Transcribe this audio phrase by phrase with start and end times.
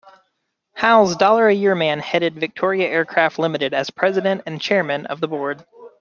[0.77, 5.63] Howe's "dollar-a-year men" headed Victory Aircraft Limited as president and chairman of the board.